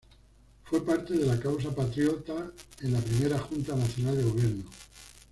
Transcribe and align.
Fue 0.63 0.83
parte 0.83 1.13
de 1.13 1.27
la 1.27 1.39
causa 1.39 1.69
patriota 1.75 2.51
en 2.81 2.93
la 2.93 2.99
Primera 3.01 3.37
Junta 3.37 3.75
Nacional 3.75 4.17
de 4.17 4.23
Gobierno. 4.23 4.63